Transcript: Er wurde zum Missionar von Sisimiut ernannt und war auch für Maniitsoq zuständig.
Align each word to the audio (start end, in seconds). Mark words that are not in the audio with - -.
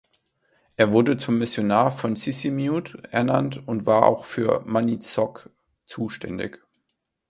Er 0.77 0.93
wurde 0.93 1.15
zum 1.15 1.37
Missionar 1.37 1.91
von 1.91 2.15
Sisimiut 2.15 2.95
ernannt 3.11 3.61
und 3.67 3.85
war 3.85 4.07
auch 4.07 4.25
für 4.25 4.63
Maniitsoq 4.65 5.47
zuständig. 5.85 6.59